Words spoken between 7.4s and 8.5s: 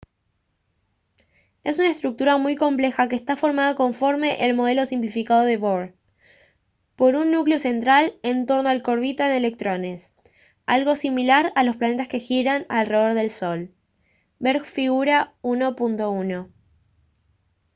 central en